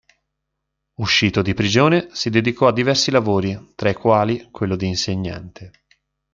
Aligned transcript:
Uscito 0.95 1.43
di 1.43 1.53
prigione 1.53 2.07
si 2.13 2.31
dedicò 2.31 2.65
a 2.67 2.73
diversi 2.73 3.11
lavori, 3.11 3.73
tra 3.75 3.87
i 3.91 3.93
quali 3.93 4.49
quello 4.49 4.75
di 4.75 4.87
insegnante. 4.87 5.83